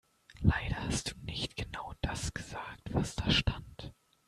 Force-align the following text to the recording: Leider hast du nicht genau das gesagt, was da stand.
Leider 0.41 0.77
hast 0.81 1.11
du 1.11 1.25
nicht 1.25 1.55
genau 1.55 1.93
das 2.01 2.33
gesagt, 2.33 2.91
was 2.91 3.13
da 3.15 3.29
stand. 3.29 3.93